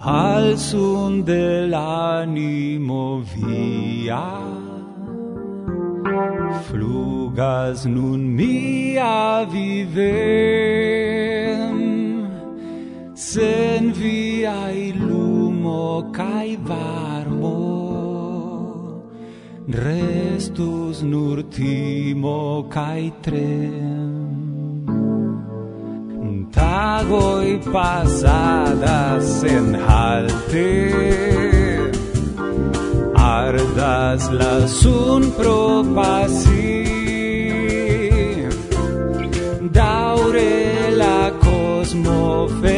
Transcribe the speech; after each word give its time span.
al 0.00 0.56
sun 0.56 1.24
dell'animo 1.24 3.20
via 3.34 4.30
flugas 6.62 7.84
nun 7.84 8.20
mia 8.32 9.44
vivem. 9.50 10.68
Sen 13.14 13.92
via 13.92 14.70
lumo 14.94 16.12
cae 16.12 16.56
varmo 16.62 17.58
restus 19.66 21.02
nur 21.02 21.42
timo 21.50 22.68
cae 22.70 23.10
trem. 23.20 24.07
Tago 26.58 27.40
y 27.44 27.56
pasadas 27.72 29.44
en 29.44 29.76
halte, 29.76 30.92
ardas 33.14 34.32
las 34.32 34.84
un 34.84 35.30
propasi, 35.40 36.82
daure 39.70 40.90
la 41.02 41.32
cosmofe. 41.46 42.77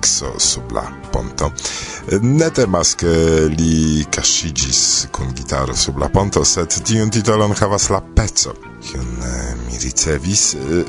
terzo 0.21 0.37
sub 0.37 0.71
la 0.71 0.85
ponto. 1.09 1.51
Ne 2.21 2.51
temas 2.51 2.95
che 2.95 3.47
li 3.47 4.05
cascigis 4.09 5.07
con 5.11 5.33
gitaro 5.33 5.73
sub 5.73 5.97
la 5.97 6.09
ponto, 6.09 6.43
set 6.43 6.81
tiun 6.81 7.09
titolon 7.09 7.53
havas 7.59 7.89
la 7.89 8.01
pezzo, 8.01 8.53
kiun 8.85 9.17
eh, 9.21 9.40
mi 9.71 9.77
ricevis, 9.77 10.53
eh, 10.53 10.85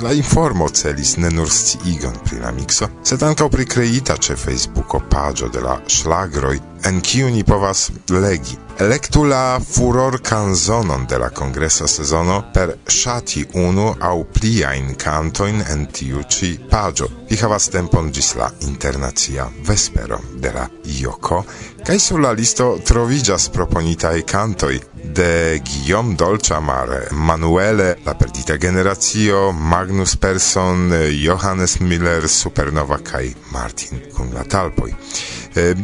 la 0.00 0.12
informo 0.12 0.68
celis 0.68 1.16
ne 1.16 1.30
nur 1.30 1.50
sciigon 1.50 2.18
pri 2.24 2.38
la 2.38 2.50
mixo, 2.52 2.88
sed 3.02 3.22
ankaŭ 3.22 3.48
pri 3.48 3.64
creita 3.64 4.16
ce 4.16 4.36
Facebooko 4.36 5.00
pagio 5.08 5.48
de 5.48 5.60
la 5.60 5.80
schlagroi, 5.86 6.60
en 6.84 7.00
kiu 7.00 7.30
ni 7.30 7.44
povas 7.44 7.90
legi. 8.08 8.58
Electu 8.78 9.24
la 9.24 9.58
furor 9.58 10.20
canzonon 10.20 11.06
de 11.08 11.16
la 11.16 11.30
congresa 11.30 11.86
sezono 11.86 12.50
per 12.52 12.78
shati 12.84 13.46
unu 13.54 13.94
au 13.98 14.24
pliain 14.24 14.94
cantoin 14.96 15.64
en 15.68 15.86
tiu 15.86 16.20
ci 16.28 16.58
pagio. 16.68 17.08
Vi 17.28 17.38
havas 17.40 17.70
tempon 17.72 18.10
gis 18.12 18.34
la 18.34 18.50
internacia 18.68 19.48
vespero 19.64 20.20
de 20.34 20.52
la 20.52 20.68
Ioko, 20.84 21.44
kai 21.84 21.98
sur 21.98 22.20
la 22.20 22.32
listo 22.32 22.78
trovigas 22.84 23.48
proponitae 23.48 24.22
cantoi, 24.24 24.80
de 25.16 25.60
Guillaume 25.64 26.14
Dolciamare, 26.14 27.08
Manuele, 27.12 27.98
La 28.04 28.14
Perdita 28.14 28.58
Generazio, 28.58 29.50
Magnus 29.52 30.16
Persson, 30.16 30.92
Johannes 31.10 31.78
Miller, 31.80 32.28
Supernova 32.28 32.98
kaj 33.00 33.32
Martin 33.52 34.02
kun 34.12 34.34
la 34.34 34.44
talpoj. 34.44 34.92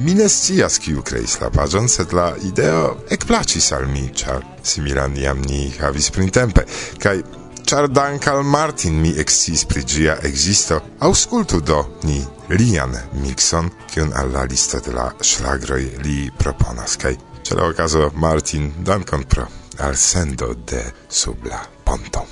Mi 0.05 0.15
ne 0.15 0.29
scias 0.29 0.77
kiu 0.85 1.01
kreis 1.01 1.39
la 1.41 1.49
paĝon, 1.49 1.89
sed 1.89 2.13
la 2.13 2.35
ideo 2.45 2.99
ekplaĉis 3.09 3.73
al 3.73 3.89
mi, 3.89 4.11
ĉar 4.13 4.45
similan 4.63 5.17
jam 5.17 5.41
ni 5.49 5.71
havis 5.81 6.13
printempe 6.13 6.67
kaj 7.01 7.17
ĉar 7.65 7.89
dank 7.89 8.29
al 8.29 8.45
Martin 8.45 9.01
mi 9.01 9.15
exis 9.17 9.65
pri 9.65 9.81
ĝia 9.89 10.19
existo, 10.29 10.83
aŭskultu 11.01 11.63
do 11.65 11.81
ni 12.05 12.21
Lian 12.53 12.93
Mixon, 13.25 13.73
kiun 13.89 14.13
alla 14.13 14.45
listo 14.45 14.83
de 14.85 14.93
la 14.93 15.09
ŝlagroj 15.25 15.85
li 16.05 16.27
proponas, 16.39 16.99
kaj 17.01 17.17
Ce 17.43 17.55
la 17.55 17.65
ocaso 17.67 18.11
Martin 18.15 18.73
dankon 18.85 19.25
pro 19.25 19.47
al 19.79 19.97
sendo 19.97 20.55
de 20.55 20.83
sub 21.09 21.45
la 21.45 21.61
ponto. 21.85 22.27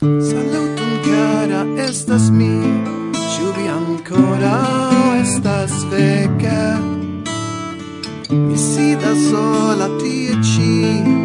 Saluton 0.00 0.92
cara 1.04 1.62
estas 1.88 2.30
mi, 2.30 2.62
ĉu 3.12 3.52
vi 3.56 3.68
ancora 3.68 4.54
estas 5.22 5.72
veka? 5.90 6.78
Mi 8.30 8.56
sidas 8.56 9.18
sola 9.30 9.88
tie 9.98 10.34
ci 10.42 11.21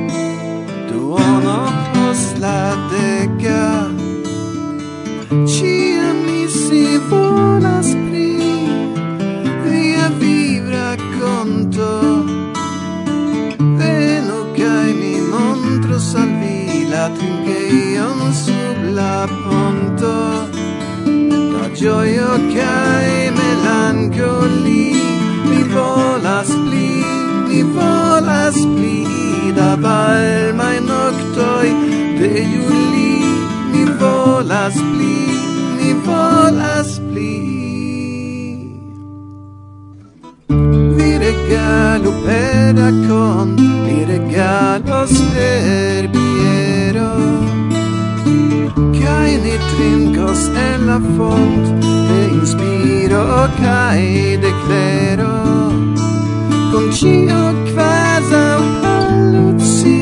Cio 56.97 57.43
quasau 57.75 58.61
pallucci 58.81 60.01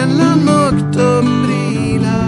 En 0.00 0.08
la 0.16 0.32
nocto 0.34 1.08
brila 1.20 2.20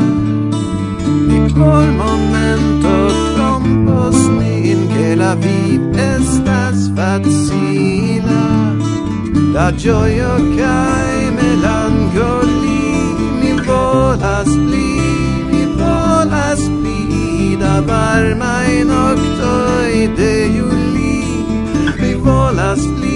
Ni 1.28 1.38
por 1.54 1.86
momento 2.02 2.92
trompos 3.32 4.18
nin 4.28 4.80
Che 4.92 5.16
la 5.16 5.32
vip 5.36 5.96
estas 5.96 6.92
facila 6.96 8.44
Da 9.54 9.72
gioio 9.72 10.34
cae 10.58 11.30
melancoli 11.38 12.84
Ni 13.40 13.52
volas 13.66 14.50
pli, 14.66 14.92
ni 15.50 15.64
volas 15.80 16.60
pli 16.76 17.56
Da 17.56 17.80
varmai 17.88 18.84
noctoi 18.84 20.12
de 20.18 20.34
Juli 20.58 21.24
Mi 22.00 22.12
volas 22.20 22.84
pli 22.98 23.13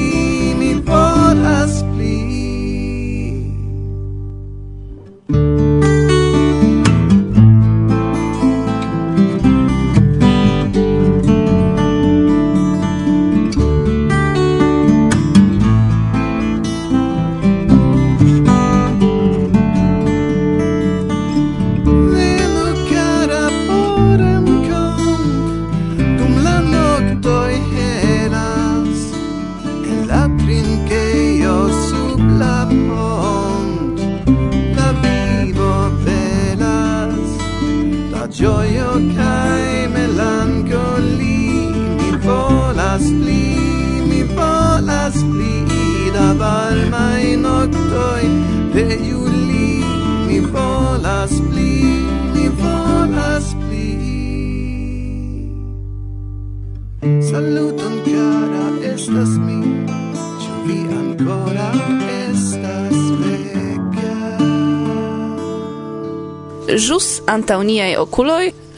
antaŭ 67.29 67.63
niaj 67.63 67.95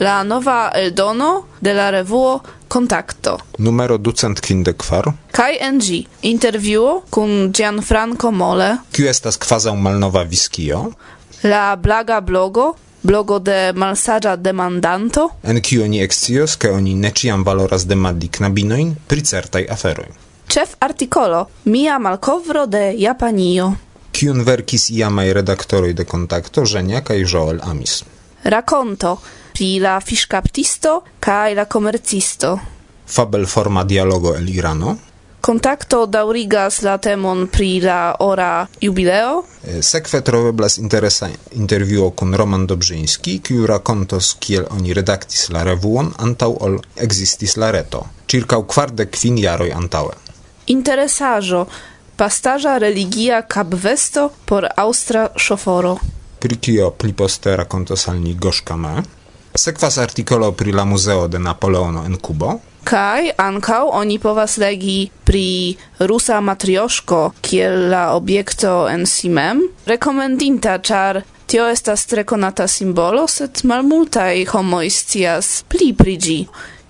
la 0.01 0.23
nova 0.23 0.73
eldono 0.75 1.45
de 1.61 1.73
la 1.75 1.91
revuo 1.91 2.41
Contacto. 2.69 3.39
Numero 3.59 3.99
254. 3.99 5.13
Kai 5.33 5.59
NG. 5.73 5.83
ĝi 5.83 6.07
intervjuo 6.23 7.03
kun 7.11 7.53
Gianfranco 7.53 8.31
Mole. 8.31 8.77
Kiu 8.93 9.09
estas 9.09 9.37
kvazaŭ 9.37 9.75
malnova 9.75 10.23
viskio? 10.23 10.93
La 11.43 11.77
blaga 11.77 12.21
blogo 12.21 12.75
blogo 13.03 13.39
de 13.39 13.73
malsaĝa 13.73 14.37
demandanto 14.37 15.29
en 15.43 15.61
kiu 15.61 15.83
oni 15.85 16.03
ekscios 16.05 16.57
ke 16.61 16.71
oni 16.71 16.95
ne 16.95 17.11
ĉiam 17.11 17.45
valoras 17.45 17.87
demandi 17.89 18.29
knabinojn 18.29 18.95
pri 19.09 19.25
certaj 19.25 19.65
aferoj. 19.77 20.11
Ĉef 20.53 20.77
artikolo 20.81 21.47
Mia 21.65 21.99
malkovro 21.99 22.67
de 22.67 22.95
Japanio. 22.99 23.73
Kiun 24.13 24.43
verkis 24.45 24.91
iamaj 24.91 25.33
redaktoroj 25.33 25.93
de 25.95 26.05
Kontakto 26.05 26.65
Żenia 26.65 27.01
kaj 27.01 27.25
Joel 27.33 27.61
Amis. 27.63 28.03
Rakonto 28.45 29.19
pri 29.53 29.79
la 29.81 29.99
fiŝkaptisto 30.01 31.01
kaj 31.21 31.55
la 31.55 31.65
komercisto. 31.65 32.59
Fabelforma 33.07 33.85
dialogo 33.85 34.35
el 34.35 34.49
Irano. 34.49 34.97
Kontakto 35.41 36.05
daŭrigas 36.07 36.83
la 36.85 36.99
temon 37.01 37.47
pri 37.49 37.81
la 37.81 38.15
ora 38.21 38.67
jubileo. 38.81 39.43
Sekve 39.81 40.21
troveblas 40.21 40.77
interesa 40.79 41.31
intervjuo 41.57 42.11
kun 42.11 42.35
Roman 42.37 42.67
Dobrzyński, 42.67 43.39
kiu 43.41 43.67
rakontos 43.67 44.35
kiel 44.41 44.67
oni 44.71 44.93
redaktis 44.97 45.49
la 45.49 45.65
revuon 45.65 46.13
antaŭ 46.19 46.51
ol 46.61 46.77
ekzistis 46.97 47.57
la 47.57 47.71
reto, 47.73 48.05
ĉirkaŭ 48.29 48.61
kvardek 48.69 49.17
kvin 49.17 49.41
jaroj 49.41 49.73
antaŭe. 49.73 50.15
Interesaĵo 50.77 51.65
pastaża 52.17 52.77
religia 52.79 53.43
kapvesto 53.43 54.29
por 54.45 54.69
aŭstra 54.77 55.31
shoforo 55.37 55.97
pri 56.41 56.57
kio 56.57 56.91
pli 56.91 57.13
poste 57.13 57.57
rakontos 57.57 58.09
al 58.09 58.21
ni 58.21 58.35
Goŝka 58.35 58.77
M. 58.77 59.03
Sekvas 59.55 59.99
artikolo 59.99 60.53
pri 60.53 60.73
la 60.73 60.85
muzeo 60.85 61.29
de 61.29 61.39
Napoleono 61.39 62.05
en 62.07 62.17
Kubo. 62.17 62.55
Kaj 62.85 63.31
ankaŭ 63.37 63.83
oni 63.93 64.19
povas 64.19 64.57
legi 64.63 65.11
pri 65.25 65.77
rusa 66.09 66.41
matrioŝko 66.41 67.19
kiel 67.45 67.91
la 67.93 68.05
objekto 68.17 68.89
en 68.89 69.05
si 69.07 69.29
mem, 69.29 69.61
rekomendinta 69.87 70.79
ĉar 70.79 71.21
tio 71.51 71.67
estas 71.69 72.07
tre 72.07 72.25
konata 72.25 72.67
simbolo, 72.69 73.27
sed 73.29 73.61
malmultaj 73.65 74.45
homoj 74.53 74.87
scias 74.91 75.51
pli 75.69 75.91
pri 75.99 76.17
ĝi. 76.17 76.39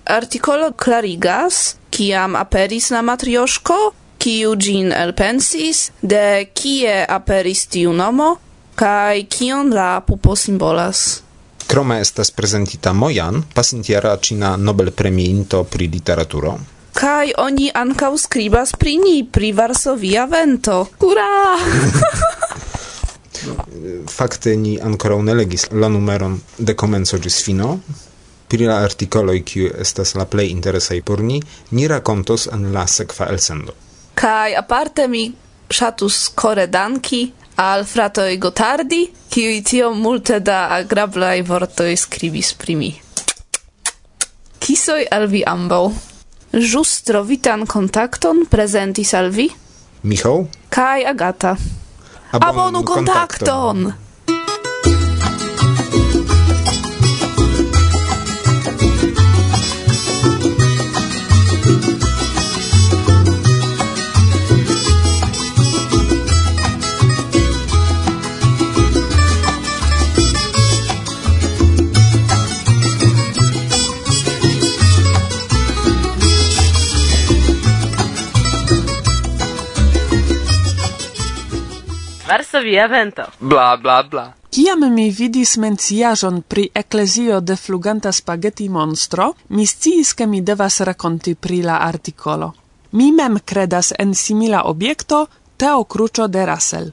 Artikolo 0.05 0.71
klarigas, 0.77 1.75
kiam 1.89 2.37
aperis 2.39 2.91
la 2.93 3.01
matrioŝko, 3.01 3.79
kiu 4.21 4.55
ĝin 4.55 4.93
elpensis, 4.93 5.89
de 6.01 6.45
kie 6.53 6.93
aperis 7.09 7.65
tiu 7.73 7.93
nomo, 7.93 8.35
Kai 8.75 9.25
kion 9.29 9.73
la 9.73 10.01
pupo 10.01 10.35
simbolas? 10.35 11.21
Krome 11.67 12.01
estas 12.01 12.31
prezentita 12.31 12.93
Mojan, 12.93 13.43
pasintiera 13.53 14.17
ĉina 14.17 14.57
Nobelpremiinto 14.57 15.63
pri 15.63 15.87
literaturo. 15.87 16.57
Kaj 16.93 17.31
oni 17.37 17.71
ankaŭ 17.73 18.17
skribas 18.17 18.75
pri 18.75 18.97
ni, 18.97 19.23
pri 19.23 19.51
Varsovia 19.55 20.25
vento. 20.25 20.87
Hurra! 20.99 21.55
Fakte 24.17 24.55
ni 24.55 24.79
ankoraŭ 24.81 25.21
ne 25.23 25.33
legis 25.33 25.67
la 25.71 25.87
numeron 25.89 26.39
de 26.57 26.75
komenco 26.75 27.17
ĝis 27.17 27.43
fino, 27.45 27.79
pri 28.51 28.67
la 28.67 28.81
artikoloj 28.83 29.39
kiu 29.47 29.69
estas 29.85 30.11
la 30.19 30.25
plej 30.27 30.49
interesaj 30.51 30.99
por 31.07 31.23
ni, 31.23 31.39
ni 31.71 31.87
rakontos 31.87 32.49
en 32.51 32.67
la 32.75 32.83
sekva 32.87 33.29
elsendo. 33.31 33.73
Kaj 34.19 34.57
aparte 34.59 35.07
mi 35.07 35.29
ŝatus 35.71 36.17
kore 36.35 36.67
danki 36.67 37.21
al 37.55 37.85
i 38.29 38.37
Gotardi, 38.37 39.11
kiui 39.29 39.61
tio 39.61 39.91
multe 39.93 40.41
da 40.41 40.83
vorto 40.87 41.43
vortoi 41.43 41.95
scribis 41.95 42.53
primi. 42.53 43.01
Kisoi 44.57 45.05
al 45.09 45.27
vi 45.27 45.43
ambau. 45.43 45.93
Jus 46.51 47.01
trovitan 47.01 47.65
kontakton 47.65 48.45
prezenti 48.49 49.07
al 49.13 49.29
vi. 49.29 49.49
Michał? 50.01 50.47
Kai 50.69 51.05
Agata. 51.05 51.55
Abonu 52.31 52.83
kontakton! 52.83 53.83
kontakton. 53.83 54.10
via 82.61 82.87
vento. 82.87 83.23
Bla, 83.39 83.77
bla, 83.77 84.03
bla. 84.03 84.33
Ciam 84.51 84.81
mi 84.93 85.09
vidis 85.09 85.57
menciajon 85.57 86.41
pri 86.47 86.69
eklezio 86.73 87.39
de 87.39 87.55
fluganta 87.55 88.11
spaghetti 88.11 88.67
monstro, 88.69 89.33
mi 89.47 89.65
sciis 89.65 90.13
che 90.13 90.25
mi 90.25 90.41
devas 90.43 90.81
raconti 90.81 91.35
pri 91.35 91.61
la 91.61 91.77
articolo. 91.79 92.53
Mi 92.91 93.11
mem 93.11 93.39
credas 93.45 93.93
en 93.97 94.13
simila 94.13 94.67
obiecto 94.67 95.27
Teo 95.57 95.85
Crucio 95.85 96.27
de 96.27 96.45
Russell. 96.45 96.91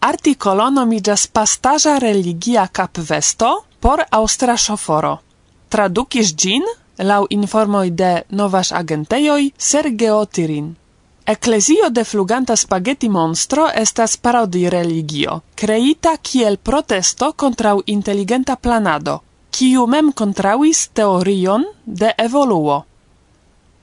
Articolo 0.00 0.70
nomigas 0.70 1.26
pastaża 1.26 1.98
religia 1.98 2.68
capvesto 2.68 3.64
por 3.80 4.04
austra 4.10 4.56
shoforo. 4.56 5.20
Tradukis 5.68 6.34
gin, 6.36 6.64
lau 6.98 7.26
informoj 7.30 7.90
de 7.90 8.22
novasz 8.28 8.72
agentejoj 8.72 9.52
Sergeo 9.56 10.26
Tirin. 10.26 10.76
Ecclesio 11.24 11.88
de 11.88 12.02
fluganta 12.04 12.56
spaghetti 12.56 13.08
monstro 13.08 13.68
estas 13.70 14.16
parodi 14.16 14.68
religio, 14.68 15.42
creita 15.54 16.16
kiel 16.18 16.56
protesto 16.58 17.28
kontraŭ 17.38 17.76
intelligenta 17.86 18.56
planado, 18.56 19.20
kiu 19.54 19.86
mem 19.86 20.10
kontraŭis 20.12 20.88
teorion 20.98 21.62
de 21.84 22.10
evoluo. 22.18 22.80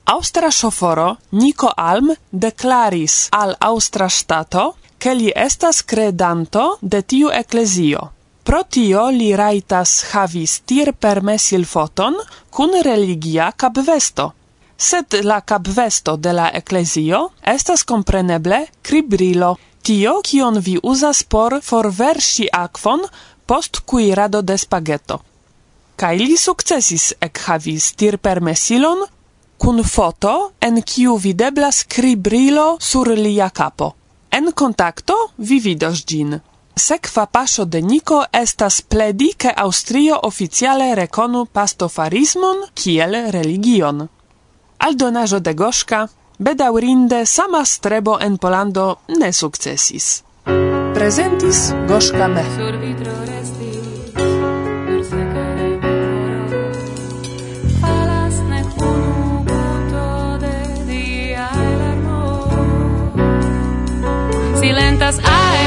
Aŭstra 0.04 0.50
ŝoforo 0.50 1.06
Nico 1.40 1.70
Alm 1.76 2.10
deklaris 2.30 3.14
al 3.32 3.54
aŭstra 3.70 4.08
ŝtato, 4.08 4.64
ke 4.98 5.14
li 5.14 5.32
estas 5.34 5.80
kredanto 5.80 6.64
de 6.82 7.00
tiu 7.02 7.30
eklezio. 7.32 8.02
Pro 8.44 8.60
tio 8.68 9.06
li 9.16 9.30
rajtas 9.36 9.94
havi 10.12 10.44
stir 10.46 10.92
permesil 10.92 11.64
foton 11.64 12.20
kun 12.50 12.76
religia 12.84 13.48
kapvesto 13.56 14.28
sed 14.80 15.14
la 15.22 15.40
capvesto 15.40 16.16
de 16.16 16.32
la 16.32 16.48
ecclesio 16.54 17.18
estas 17.44 17.84
compreneble 17.84 18.60
cribrilo, 18.82 19.56
tio 19.82 20.20
kion 20.24 20.58
vi 20.60 20.78
uzas 20.82 21.22
por 21.22 21.58
forversi 21.62 22.46
aquon 22.52 23.02
post 23.46 23.80
cuirado 23.84 24.40
de 24.42 24.56
spaghetto. 24.58 25.20
Kai 26.00 26.16
li 26.18 26.36
sukcesis 26.36 27.12
ekhavis 27.20 27.92
tirpermesilon 28.00 29.02
kun 29.60 29.82
foto 29.84 30.52
en 30.66 30.80
kiu 30.82 31.16
videblas 31.18 31.82
cribrilo 31.84 32.78
sur 32.80 33.10
lia 33.24 33.50
capo. 33.50 33.94
En 34.30 34.52
contacto 34.52 35.16
vi 35.36 35.58
vidos 35.60 36.06
gin. 36.06 36.38
Sekva 36.76 37.26
paŝo 37.26 37.64
de 37.64 37.82
Niko 37.82 38.22
estas 38.32 38.80
pledi 38.80 39.34
ke 39.36 39.52
Aŭstrio 39.64 40.20
oficiale 40.30 40.94
rekonu 40.94 41.44
pastofarismon 41.44 42.64
kiel 42.74 43.18
religion. 43.36 44.08
Aldonajo 44.80 45.40
de 45.40 45.52
Goszka, 45.54 46.08
bedaurinde 46.38 47.26
sama 47.26 47.64
strebo 47.64 48.18
en 48.20 48.38
Polando 48.38 48.98
ne 49.08 49.32
sukcesis. 49.32 50.24
Prezentis 50.94 51.74
Goszka 51.86 52.28
me. 52.28 52.44
Silentas 64.60 65.16
ae 65.24 65.59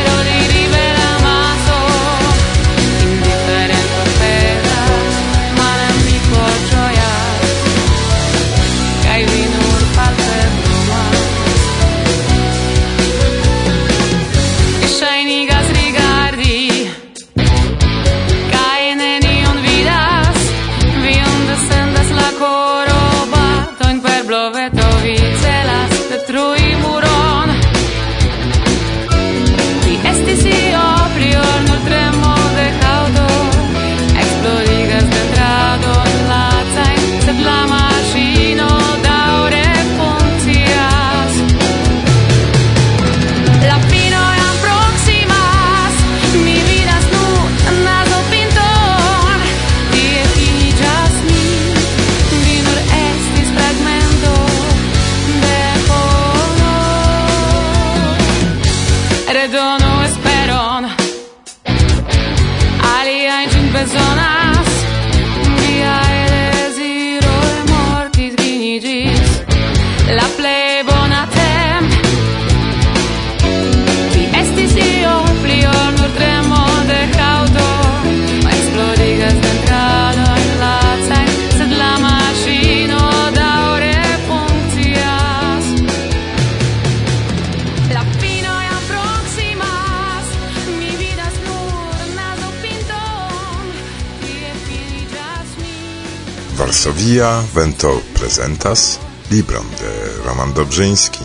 Varsovia 96.73 97.43
Vento 97.53 98.01
presentas 98.17 98.99
libron 99.29 99.65
de 99.79 100.23
Roman 100.25 100.53
Dobrzyński 100.53 101.23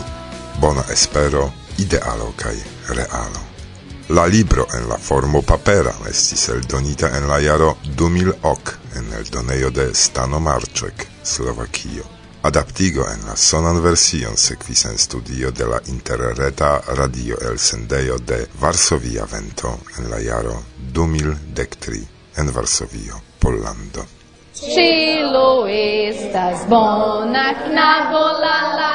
Bona 0.61 0.83
espero, 0.93 1.51
idealo 1.77 2.27
kaj 2.37 2.53
realo. 2.89 3.41
La 4.09 4.27
libro 4.27 4.67
en 4.77 4.85
la 4.89 4.97
formo 4.97 5.41
papera 5.41 5.93
estis 6.09 6.49
eldonita 6.53 7.09
en 7.17 7.25
la 7.27 7.39
jaro 7.41 7.71
2000 7.97 8.33
ok 8.43 8.75
en 8.95 9.09
eldonejo 9.13 9.71
de 9.71 9.95
Stano 9.95 10.39
Marczek, 10.39 11.07
Slovakio. 11.23 12.05
Adaptigo 12.43 13.09
en 13.09 13.25
la 13.25 13.35
sonan 13.35 13.81
version 13.81 14.37
sekvis 14.37 14.85
en 14.85 14.99
studio 14.99 15.51
de 15.51 15.65
la 15.65 15.81
interreta 15.87 16.77
radio 16.93 17.41
el 17.49 17.57
sendejo 17.57 18.19
de 18.19 18.47
Varsovia 18.61 19.25
Vento 19.25 19.79
en 19.97 20.11
la 20.11 20.21
jaro 20.21 20.63
2013 20.93 22.07
en 22.37 22.53
Varsovio, 22.53 23.21
Pollando. 23.39 24.18
Cielo 24.53 25.67
estas 25.67 26.67
bona 26.67 27.53
knabo 27.53 28.25
la 28.43 28.57
la. 28.77 28.91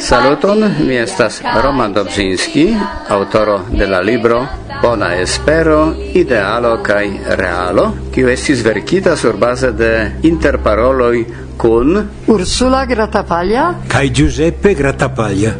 Saluton, 0.00 0.74
mi 0.86 0.96
estas 0.96 1.42
Roman 1.62 1.92
Dobzinski, 1.92 2.76
autoro 3.08 3.60
de 3.70 3.86
la 3.86 4.00
libro 4.00 4.46
Bona 4.82 5.14
espero, 5.16 5.94
idealo 6.14 6.76
kaj 6.86 7.06
realo, 7.34 7.88
kiu 8.14 8.28
estis 8.30 8.60
verkita 8.62 9.16
surbaze 9.16 9.72
de 9.74 9.90
interparoloj 10.22 11.24
kun 11.58 11.98
Ursula 12.30 12.84
Gratapaglia? 12.86 13.64
Kaj 13.90 14.12
Giuseppe 14.14 14.74
Gratapaglia. 14.78 15.54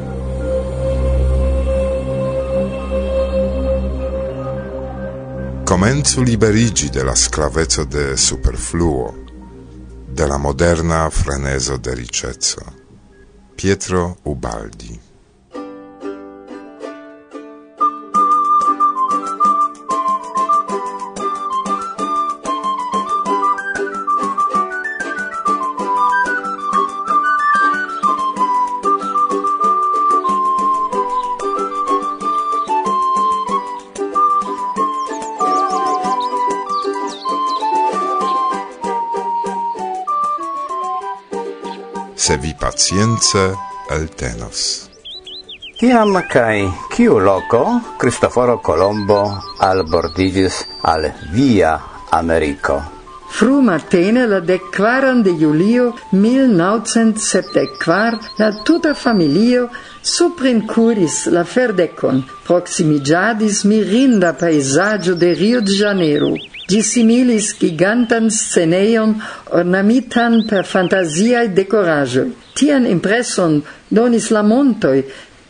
Comenzu 5.65 6.23
liberigi 6.23 6.89
de 6.89 7.03
la 7.05 7.17
sclavezo 7.17 7.85
de 7.85 8.17
superfluo, 8.17 9.28
de 10.19 10.27
la 10.27 10.37
moderna 10.37 11.09
freneso 11.11 11.79
de 11.79 11.95
ricezzo. 11.95 12.61
Pietro 13.55 14.17
Ubaldi 14.25 15.08
scienza 42.89 43.53
altenos. 43.91 44.89
Tiam 45.79 46.17
cae 46.33 46.73
ciu 46.95 47.19
loco 47.21 47.81
Cristoforo 48.01 48.57
Colombo 48.65 49.21
albordigis 49.61 50.65
al 50.83 51.13
via 51.33 51.79
Americo. 52.11 52.98
Fru 53.31 53.61
matene 53.61 54.27
la 54.27 54.41
declaran 54.41 55.23
de 55.23 55.31
julio 55.31 55.95
1974 56.13 58.19
la 58.39 58.53
tuta 58.65 58.95
familio 58.95 59.69
suprencuris 60.03 61.27
la 61.27 61.45
ferdecon, 61.45 62.25
proximigiadis 62.47 63.65
mirinda 63.65 64.33
paesaggio 64.33 65.15
de 65.15 65.35
Rio 65.35 65.61
de 65.61 65.73
Janeiro. 65.79 66.37
Dissimilis 66.69 67.55
gigantan 67.61 68.31
sceneion 68.31 69.23
ornamitan 69.61 70.47
per 70.49 70.67
fantasiae 70.67 71.49
decoragioi. 71.49 72.33
Tian 72.55 72.87
impresson 72.87 73.63
donis 73.89 74.31
la 74.35 74.43
montoi, 74.43 75.05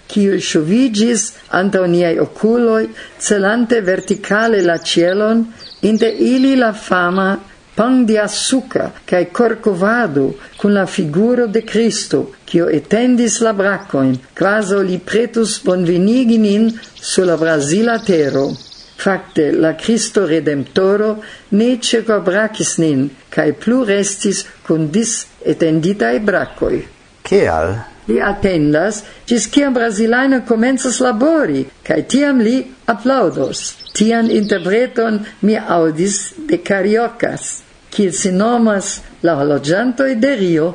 kiu 0.08 0.40
sciuvigis 0.40 1.32
antau 1.58 1.86
niai 1.86 2.18
oculoi, 2.22 2.88
celante 3.18 3.80
verticale 3.80 4.62
la 4.62 4.78
cielon, 4.78 5.46
inter 5.80 6.12
ili 6.34 6.56
la 6.56 6.72
fama 6.72 7.38
pan 7.78 8.04
di 8.04 8.16
assuca 8.18 8.90
cae 9.06 9.30
corcovado 9.30 10.34
cun 10.56 10.72
la 10.72 10.84
figuro 10.84 11.46
de 11.46 11.62
Cristo, 11.62 12.34
quio 12.44 12.66
etendis 12.66 13.38
la 13.38 13.52
bracoin, 13.54 14.16
quaso 14.34 14.80
li 14.82 14.98
pretus 14.98 15.60
bonvenigi 15.62 16.38
nin 16.42 16.64
sur 16.98 17.24
la 17.28 17.36
Brasila 17.36 18.00
tero. 18.02 18.50
Facte, 18.98 19.52
la 19.52 19.76
Cristo 19.76 20.26
Redemptoro 20.26 21.22
ne 21.50 21.68
ceco 21.78 22.18
bracis 22.20 22.80
nin, 22.82 23.04
cae 23.30 23.54
plu 23.54 23.84
restis 23.86 24.42
cun 24.66 24.90
dis 24.90 25.12
etenditae 25.46 26.18
bracoi. 26.18 26.82
Cial? 27.22 27.76
Li 28.10 28.18
attendas, 28.18 29.04
gis 29.28 29.46
ciam 29.54 29.76
Brasilaina 29.78 30.42
comenzas 30.50 30.98
labori, 30.98 31.62
cae 31.86 32.02
tiam 32.10 32.42
li 32.42 32.58
applaudos. 32.90 33.62
Tian 33.94 34.34
interpreton 34.34 35.22
mi 35.46 35.54
audis 35.54 36.34
de 36.50 36.58
Cariocas 36.58 37.67
kiel 37.98 38.12
si 38.14 38.30
nomas 38.30 39.00
la 39.26 39.32
loĝantoj 39.42 40.12
de 40.22 40.28
Rio. 40.38 40.66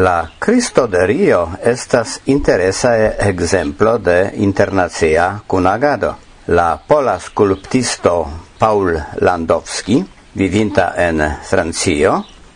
La 0.00 0.30
Cristo 0.40 0.86
de 0.88 1.02
Rio 1.06 1.40
estas 1.72 2.14
interesa 2.24 2.92
ekzemplo 3.20 3.98
de 3.98 4.30
internacia 4.46 5.26
kunagado. 5.46 6.14
La 6.46 6.78
pola 6.88 7.18
skulptisto 7.20 8.14
Paul 8.58 8.96
Landowski, 9.20 9.98
vivinta 10.32 10.94
en 10.96 11.20
Francio, 11.44 12.14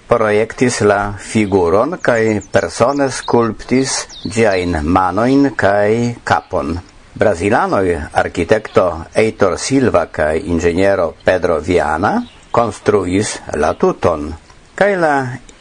projektis 0.09 0.81
la 0.81 1.13
figuron 1.21 1.99
kaj 2.01 2.23
persone 2.53 3.11
skulptis 3.13 3.99
ĝiajn 4.25 4.79
manojn 4.85 5.51
kaj 5.53 6.23
kapon. 6.25 6.79
Brazilanoj 7.13 7.85
arkitekto 8.25 8.87
Eitor 9.13 9.59
Silva 9.61 10.07
kaj 10.09 10.33
inĝeniero 10.49 11.11
Pedro 11.25 11.61
Viana 11.61 12.15
construis 12.57 13.37
la 13.61 13.75
tuton. 13.77 14.31
Kaj 14.77 14.93
la 14.97 15.17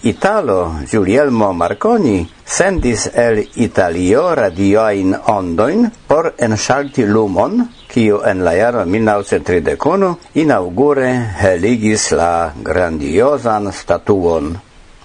Italo 0.06 0.60
Giulielmo 0.92 1.52
Marconi 1.54 2.20
sendis 2.46 3.08
el 3.14 3.42
Italio 3.56 4.36
radioain 4.36 5.16
ondoin 5.34 5.90
por 6.08 6.34
ensalti 6.38 7.08
lumon, 7.08 7.66
kiu 7.90 8.22
en 8.30 8.46
la 8.46 8.54
jaro 8.56 8.86
1931 8.86 10.14
inaugure 10.44 11.10
heligis 11.42 12.12
la 12.12 12.54
grandiosan 12.70 13.72
statuon. 13.74 14.54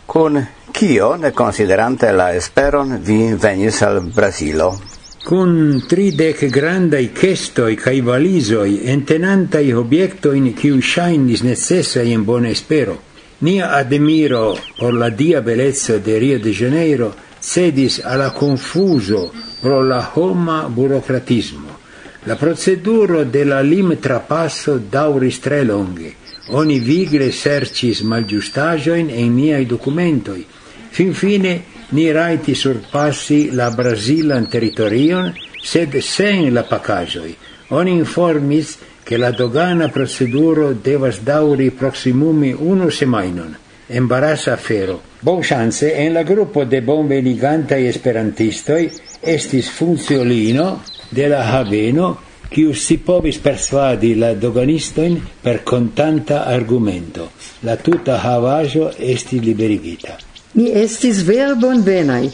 Kun 0.06 0.44
kio, 0.72 1.16
ne 1.16 1.32
considerante 1.32 2.12
la 2.12 2.32
esperon, 2.34 2.98
vi 3.02 3.34
venis 3.34 3.82
al 3.82 4.00
Brasilo? 4.00 4.74
cun 5.22 5.82
tridec 5.86 6.46
grandai 6.48 7.10
cestoi 7.12 7.76
cae 7.76 8.00
valisoi 8.00 8.80
entenantai 8.88 9.72
obiectoin 9.72 10.54
ciu 10.56 10.80
shainis 10.80 11.42
necessai 11.42 12.10
in 12.10 12.24
bona 12.24 12.48
espero. 12.48 12.96
Nia 13.40 13.70
admiro 13.72 14.58
por 14.78 14.94
la 14.94 15.10
dia 15.10 15.40
bellezza 15.40 15.98
de 15.98 16.18
Rio 16.18 16.38
de 16.38 16.52
Janeiro 16.52 17.14
cedis 17.40 18.00
alla 18.04 18.30
confuso 18.32 19.32
pro 19.60 19.82
la 19.82 20.10
homa 20.14 20.68
burocratismo. 20.68 21.78
La 22.24 22.36
proceduro 22.36 23.24
de 23.24 23.44
la 23.44 23.60
lim 23.60 23.98
trapasso 23.98 24.78
dauris 24.78 25.40
tre 25.40 25.64
longe. 25.64 26.14
Oni 26.48 26.80
vigle 26.80 27.30
sercis 27.32 28.02
malgiustagioin 28.02 29.08
en 29.10 29.34
niai 29.34 29.66
documentoi. 29.66 30.44
Fin 30.90 31.14
fine 31.14 31.62
ni 31.90 32.10
raiti 32.12 32.54
surpassi 32.54 33.50
la 33.52 33.70
Brasilan 33.70 34.48
territorion, 34.48 35.32
sed 35.62 35.96
sen 35.98 36.52
la 36.52 36.62
pacajoi. 36.62 37.36
Oni 37.68 37.92
informis 37.92 38.78
che 39.02 39.16
la 39.16 39.30
dogana 39.30 39.88
proceduro 39.88 40.72
devas 40.72 41.20
dauri 41.20 41.70
proximumi 41.70 42.52
unu 42.52 42.90
semainon. 42.90 43.56
Embarasa 43.86 44.52
afero. 44.52 45.00
Bon 45.20 45.42
chance 45.42 45.92
en 45.96 46.12
la 46.12 46.22
gruppo 46.22 46.64
de 46.64 46.80
bon 46.80 47.02
bonvenigantai 47.08 47.86
esperantistoi 47.86 48.90
estis 49.20 49.68
funziolino 49.68 50.82
de 51.10 51.26
la 51.28 51.42
Haveno 51.50 52.16
kiu 52.50 52.72
si 52.72 52.98
povis 52.98 53.38
persuadi 53.38 54.14
la 54.14 54.32
doganistoin 54.34 55.20
per 55.42 55.62
contanta 55.62 56.44
argumento. 56.46 57.30
La 57.62 57.76
tuta 57.76 58.18
havajo 58.22 58.90
esti 58.96 59.40
liberigita. 59.40 60.29
Ni 60.54 60.70
estis 60.74 61.22
vere 61.22 61.54
bonvenai. 61.54 62.30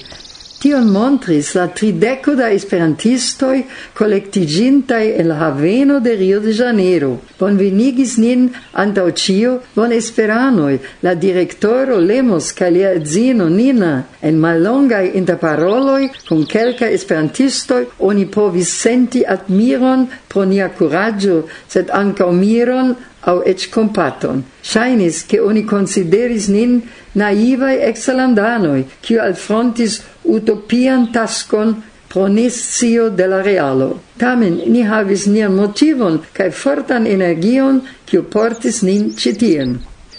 Tion 0.57 0.87
montris 0.89 1.51
la 1.55 1.67
trideco 1.69 2.33
da 2.35 2.47
esperantistoi 2.49 3.59
kolektiĝintaj 3.99 5.03
en 5.21 5.29
la 5.29 5.35
haveno 5.43 5.99
de 6.01 6.15
Rio 6.17 6.39
de 6.41 6.55
Janeiro. 6.57 7.11
Bonvenigis 7.39 8.15
nin 8.17 8.47
antau 8.73 9.11
cio, 9.13 9.59
bon 9.75 9.93
esperanoi, 9.93 10.79
la 11.05 11.13
direktoro 11.15 11.99
Lemos 12.01 12.49
kaj 12.57 12.71
lia 12.73 12.95
edzino 12.97 13.51
Nina. 13.53 13.93
En 14.23 14.41
malongai 14.41 15.13
interparoloi 15.21 16.09
kun 16.29 16.47
quelca 16.49 16.89
esperantistoi 16.89 17.85
oni 18.09 18.25
povis 18.25 18.73
senti 18.81 19.27
admiron 19.29 20.09
pro 20.33 20.49
nia 20.49 20.71
kuraĝo, 20.73 21.43
sed 21.69 21.93
ankaŭ 21.93 22.33
miron 22.33 22.97
au 23.27 23.43
ec 23.45 23.69
compaton. 23.71 24.45
Shainis 24.63 25.25
che 25.27 25.41
oni 25.41 25.65
consideris 25.65 26.49
nin 26.49 26.81
naivae 27.15 27.81
excelandanoi, 27.89 28.85
cio 29.03 29.23
alfrontis 29.23 30.01
utopian 30.25 31.11
tascon 31.13 31.75
proniscio 32.09 33.11
de 33.11 33.27
la 33.27 33.43
realo. 33.43 34.01
Tamen 34.17 34.63
ni 34.73 34.83
havis 34.87 35.27
nian 35.27 35.55
motivon 35.55 36.21
cae 36.33 36.51
fortan 36.51 37.07
energion 37.07 37.83
cio 38.07 38.23
portis 38.23 38.83
nin 38.83 39.13
citien. 39.19 39.77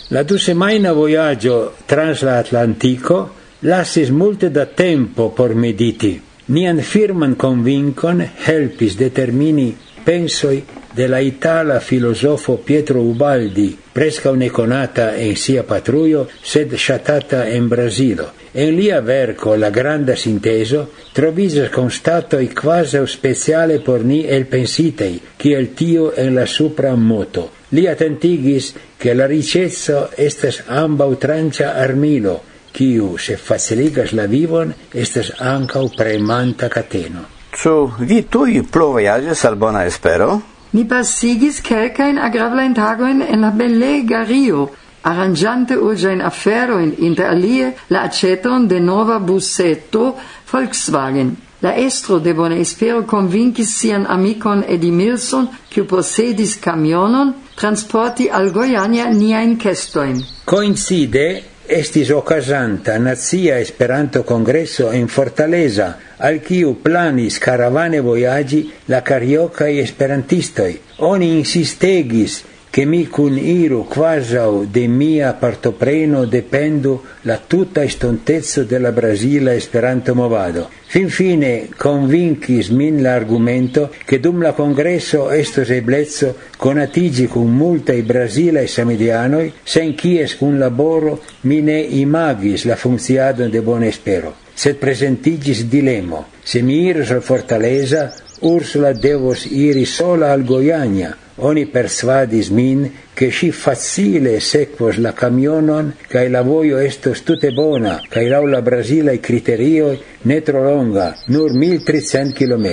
La 0.09 0.23
du 0.23 0.37
semaina 0.37 0.93
voyaggio 0.93 1.73
trans 1.85 2.21
la 2.23 2.37
Atlantico 2.39 3.29
lassis 3.61 4.11
multe 4.11 4.49
da 4.49 4.65
tempo 4.65 5.31
por 5.35 5.55
mediti. 5.55 6.19
Nian 6.47 6.79
firman 6.79 7.35
convincon 7.35 8.21
helpis 8.45 8.95
determini 8.95 9.73
pensoi 10.05 10.61
della 10.97 11.19
itala 11.19 11.79
filosofo 11.79 12.57
Pietro 12.57 13.01
Ubaldi, 13.01 13.77
presca 13.91 14.31
neconata 14.31 15.15
in 15.15 15.35
sia 15.35 15.61
patruio, 15.61 16.27
sed 16.41 16.73
shatata 16.73 17.45
in 17.45 17.67
Brasilo. 17.67 18.31
En 18.51 18.73
lia 18.73 18.99
verco 19.01 19.53
La 19.53 19.69
granda 19.69 20.15
sinteso 20.15 20.89
trovisas 21.13 21.69
constatoi 21.69 22.51
quasi 22.51 22.97
speciale 23.05 23.77
por 23.79 24.03
ni 24.03 24.25
el 24.25 24.47
pensitei, 24.47 25.21
el 25.37 25.75
tio 25.75 26.15
en 26.15 26.33
la 26.33 26.47
supra 26.47 26.95
moto. 26.95 27.51
Li 27.69 27.85
attentigis 27.85 28.73
che 28.97 29.13
la 29.13 29.27
ricezzo 29.27 30.09
estas 30.15 30.63
ambau 30.65 31.15
trancia 31.17 31.75
armilo, 31.75 32.41
quiu, 32.73 33.17
se 33.17 33.37
faciligas 33.37 34.13
la 34.13 34.25
vivon 34.25 34.73
estas 34.93 35.29
ancau 35.37 35.91
premanta 35.93 36.69
cateno. 36.69 37.29
Ĉu 37.53 37.79
vi 37.99 38.23
tui 38.25 38.63
plu 38.65 38.95
vojaĝis 38.97 39.45
al 39.45 39.61
bona 39.61 39.85
espero? 39.85 40.56
Ni 40.73 40.83
pasigis 40.83 41.61
kelkajn 41.63 42.17
agrablain 42.19 42.73
tagoin 42.75 43.21
en 43.21 43.41
la 43.41 43.51
bellega 43.51 44.23
Rio, 44.23 44.69
arrangiante 45.03 45.77
urgiain 45.77 46.21
aferoin, 46.21 46.93
inter 46.99 47.29
alie 47.31 47.73
la 47.89 48.03
aceton 48.09 48.67
de 48.67 48.79
nova 48.79 49.19
bussetto 49.19 50.15
Volkswagen. 50.51 51.35
La 51.61 51.73
estro 51.75 52.19
de 52.19 52.33
Bona 52.33 52.55
Espero 52.55 53.03
convincis 53.05 53.71
sian 53.79 54.05
amicon 54.05 54.63
Edimilson, 54.67 55.47
kiu 55.71 55.87
posedis 55.89 56.57
camionon, 56.61 57.33
transporti 57.55 58.29
al 58.29 58.51
Goiania 58.51 59.07
niain 59.09 59.57
cestoin. 59.57 60.21
Coincide 60.45 61.56
estis 61.67 62.09
ocasanta 62.15 62.97
nazia 62.97 63.59
Esperanto 63.59 64.23
Congresso 64.23 64.91
en 64.91 65.07
Fortaleza, 65.07 65.97
al 66.17 66.39
kiu 66.41 66.77
planis 66.81 67.39
caravane 67.43 67.99
voyagi 68.01 68.61
la 68.87 69.01
cariocae 69.03 69.81
esperantistoi. 69.83 70.79
Oni 71.05 71.33
insistegis 71.37 72.41
che 72.77 72.85
mi 72.85 73.07
cun 73.07 73.39
iru 73.39 73.87
quasau 73.89 74.67
de 74.69 74.85
mia 74.85 75.33
partopreno 75.33 76.25
dependu 76.25 77.01
la 77.21 77.41
tutta 77.47 77.81
istontezzo 77.81 78.65
della 78.65 78.91
Brasila 78.91 79.51
esperanto 79.51 80.13
movado. 80.13 80.69
Fin 80.85 81.09
fine 81.09 81.69
convincis 81.75 82.69
min 82.69 83.01
l'argumento 83.01 83.89
che 84.05 84.19
dum 84.19 84.43
la 84.43 84.53
congresso 84.53 85.31
estos 85.31 85.71
eblezzo 85.71 86.35
conatigi 86.55 87.25
cun 87.25 87.51
multa 87.51 87.93
i 87.93 88.03
Brasila 88.03 88.59
e 88.59 88.67
samidianoi, 88.67 89.53
sen 89.63 89.95
quies 89.95 90.37
cun 90.37 90.59
laboro 90.59 91.23
mine 91.49 91.79
imagis 91.79 92.65
la 92.65 92.75
funziado 92.75 93.47
de 93.47 93.61
bon 93.61 93.81
espero 93.81 94.35
sed 94.53 94.75
presentigis 94.75 95.65
dilemo. 95.65 96.27
Se 96.43 96.61
mi 96.61 96.85
iris 96.85 97.09
al 97.09 97.23
fortaleza, 97.23 98.13
Ursula 98.41 98.93
devos 98.93 99.45
iri 99.49 99.85
sola 99.85 100.31
al 100.31 100.43
Goiania. 100.43 101.25
Oni 101.39 101.67
persvadis 101.69 102.49
min 102.49 102.87
che 103.13 103.29
si 103.31 103.51
facile 103.51 104.39
sequos 104.39 104.97
la 104.97 105.13
camionon 105.13 105.91
cae 106.09 106.29
la 106.33 106.41
voio 106.41 106.79
estos 106.81 107.21
tute 107.21 107.51
bona 107.53 107.99
cae 108.09 108.25
lau 108.29 108.47
la 108.49 108.61
brasilai 108.61 109.19
criterioi 109.19 109.99
ne 110.23 110.41
tro 110.41 110.63
longa, 110.63 111.13
nur 111.27 111.53
1300 111.53 112.33
km. 112.33 112.67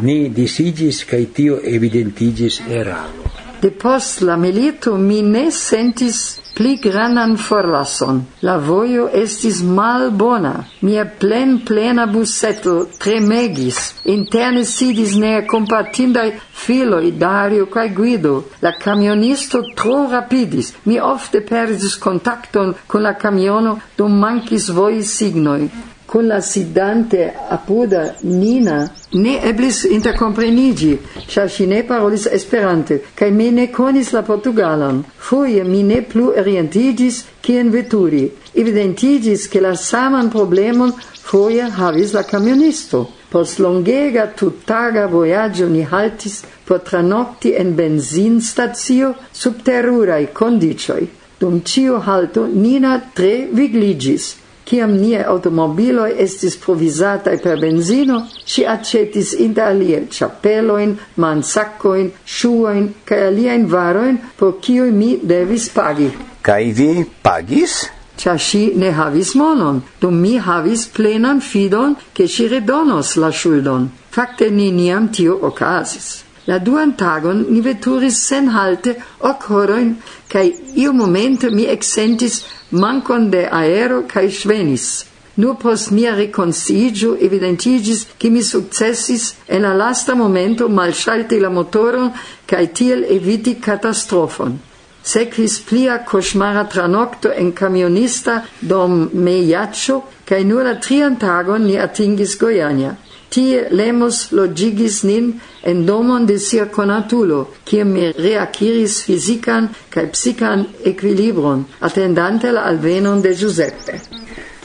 Ni 0.00 0.30
disigis 0.32 1.04
cae 1.04 1.28
tio 1.32 1.60
evidentigis 1.60 2.62
eraro. 2.68 3.47
Depost 3.60 4.20
la 4.20 4.36
milito 4.36 4.96
mi 4.96 5.22
ne 5.22 5.50
sentis 5.50 6.18
pli 6.58 6.76
granan 6.82 7.36
forlason. 7.36 8.20
La 8.46 8.56
vojo 8.68 9.08
estis 9.22 9.58
mal 9.62 10.10
bona. 10.10 10.52
Mia 10.80 11.04
plen 11.20 11.56
plena 11.66 12.06
buseto 12.06 12.74
tremegis. 13.02 13.80
Interne 14.14 14.64
sidis 14.64 15.16
nea 15.22 15.42
compatindai 15.46 16.32
filoi 16.64 17.12
Dario 17.18 17.66
cae 17.66 17.92
Guido. 17.98 18.34
La 18.60 18.72
camionisto 18.78 19.62
tro 19.74 20.00
rapidis. 20.10 20.72
Mi 20.84 20.98
ofte 20.98 21.42
perdis 21.42 21.98
contacton 21.98 22.74
con 22.86 23.02
la 23.02 23.14
camiono, 23.14 23.78
dum 23.96 24.18
mancis 24.18 24.70
voi 24.70 25.02
signoi 25.02 25.70
con 26.08 26.26
la 26.26 26.40
sidante 26.40 27.34
apuda 27.50 28.14
Nina 28.22 28.78
ne 29.12 29.34
eblis 29.44 29.82
intercomprenigi, 29.84 30.94
ĉar 31.28 31.50
si 31.52 31.66
ne 31.68 31.82
parolis 31.84 32.24
Esperante, 32.32 32.96
cae 33.14 33.28
me 33.30 33.50
ne 33.52 33.66
konis 33.72 34.14
la 34.16 34.22
portugalan. 34.24 35.02
Foie 35.18 35.64
mi 35.64 35.82
ne 35.82 36.00
plu 36.00 36.30
orientigis 36.42 37.20
cien 37.44 37.68
veturi. 37.74 38.24
Evidentigis 38.54 39.46
ke 39.52 39.60
la 39.60 39.74
saman 39.76 40.32
problemon 40.32 40.96
foie 41.28 41.68
havis 41.76 42.16
la 42.16 42.24
camionisto. 42.24 43.04
Post 43.28 43.60
longega 43.60 44.30
tuttaga 44.32 45.04
vojaĝo 45.12 45.68
ni 45.68 45.84
haltis 45.84 46.40
por 46.64 46.80
tranokti 46.88 47.52
en 47.60 47.76
benzinstacio 47.76 49.12
sub 49.32 49.60
teruraj 49.64 50.24
condicioi. 50.32 51.08
Dum 51.38 51.60
cio 51.60 52.00
halto 52.00 52.48
Nina 52.48 52.96
tre 53.14 53.34
vigligis, 53.52 54.34
Ciam 54.68 54.90
nie 55.00 55.16
automobiloi 55.24 56.18
estis 56.20 56.58
provisatai 56.60 57.38
per 57.40 57.56
benzino, 57.56 58.18
si 58.44 58.66
accetis 58.68 59.30
inter 59.32 59.70
alie 59.72 60.02
chapeloin, 60.12 60.92
mansaccoin, 61.16 62.10
shuoin, 62.24 62.90
cae 63.08 63.30
aliein 63.30 63.64
varoin, 63.72 64.18
por 64.36 64.58
cioi 64.60 64.90
mi 64.92 65.14
devis 65.22 65.70
pagi. 65.72 66.10
Kai 66.44 66.72
vi 66.76 67.06
pagis? 67.22 67.88
Cia 68.18 68.36
si 68.36 68.74
ne 68.74 68.92
havis 68.92 69.32
monon, 69.40 69.80
dum 70.00 70.20
mi 70.20 70.36
havis 70.36 70.84
plenan 70.92 71.40
fidon 71.40 71.96
che 72.12 72.26
si 72.28 72.48
redonos 72.48 73.16
la 73.16 73.30
shuldon. 73.30 73.88
Fakte 74.10 74.50
neniam 74.50 75.08
tio 75.08 75.38
ocasis. 75.48 76.24
La 76.44 76.58
duan 76.58 76.92
tagon 76.96 77.46
ni 77.48 77.60
veturis 77.60 78.20
sen 78.28 78.48
halte 78.48 78.96
ok 79.20 79.48
horoin, 79.48 79.96
cae 80.28 80.52
io 80.74 80.92
momento 80.92 81.50
mi 81.50 81.64
exentis 81.64 82.42
mancon 82.70 83.30
de 83.30 83.46
aero 83.50 84.02
cae 84.06 84.30
svenis. 84.30 85.04
Nur 85.36 85.54
pos 85.56 85.90
mia 85.90 86.14
reconciigio 86.14 87.16
evidentigis 87.16 88.06
che 88.18 88.28
mi 88.28 88.42
successis 88.42 89.34
en 89.46 89.62
la 89.62 89.72
lasta 89.72 90.14
momento 90.14 90.68
malsalti 90.68 91.38
la 91.38 91.48
motoron 91.48 92.12
cae 92.44 92.72
tiel 92.72 93.04
eviti 93.04 93.58
catastrofon. 93.58 94.58
Sequis 95.02 95.60
plia 95.60 96.02
cosmara 96.04 96.64
tranocto 96.64 97.30
en 97.32 97.52
camionista 97.52 98.44
dom 98.58 99.08
meiaccio, 99.12 100.02
cae 100.24 100.44
nur 100.44 100.64
la 100.64 100.74
trian 100.74 101.16
tagon 101.16 101.64
ni 101.64 101.78
atingis 101.78 102.36
Goiania. 102.36 102.96
Tie 103.28 103.66
Lemos 103.70 104.30
logigis 104.32 105.02
nin 105.04 105.34
en 105.62 105.84
domon 105.86 106.26
de 106.26 106.38
sia 106.38 106.66
conatulo, 106.72 107.40
kie 107.64 107.84
mi 107.84 108.08
reaciris 108.16 109.02
fisican 109.04 109.68
cae 109.92 110.08
psican 110.14 110.64
equilibron, 110.84 111.66
attendante 111.80 112.52
la 112.52 112.64
alvenon 112.70 113.20
de 113.20 113.34
Giuseppe. 113.34 114.00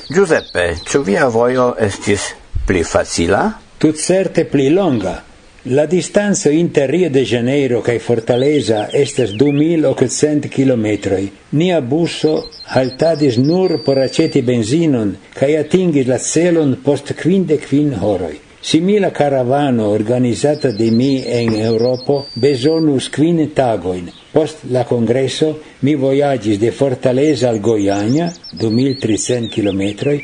Giuseppe, 0.08 0.69
ĉu 0.88 1.04
via 1.04 1.28
voio 1.28 1.73
estis 1.80 2.32
pli 2.67 2.84
facila? 2.88 3.43
Tut 3.78 3.99
certe 3.99 4.45
pli 4.45 4.69
longa. 4.71 5.17
La 5.65 5.86
distanza 5.86 6.49
inter 6.52 6.89
Rio 6.89 7.10
de 7.10 7.23
Janeiro 7.23 7.82
cae 7.82 7.99
Fortaleza 7.99 8.89
estes 8.91 9.32
2800 9.39 10.49
kilometroi. 10.52 11.30
Nia 11.56 11.80
busso 11.82 12.49
haltadis 12.76 13.38
nur 13.38 13.78
por 13.86 13.99
aceti 14.04 14.41
benzinon 14.43 15.15
cae 15.32 15.56
atingis 15.56 16.08
la 16.08 16.19
celon 16.19 16.82
post 16.84 17.13
quinde 17.15 17.62
quin 17.63 17.93
horoi. 17.95 18.42
Simila 18.63 19.12
caravano 19.12 19.89
organizzata 19.89 20.71
de 20.71 20.89
mi 20.89 21.21
en 21.26 21.54
Europo 21.54 22.28
besonus 22.34 23.10
quin 23.10 23.52
tagoin. 23.54 24.08
Post 24.32 24.63
la 24.71 24.86
congresso 24.86 25.60
mi 25.82 25.95
voyagis 25.95 26.60
de 26.60 26.71
Fortaleza 26.71 27.49
al 27.49 27.60
Goiania, 27.60 28.32
2300 28.54 29.49
km, 29.52 29.84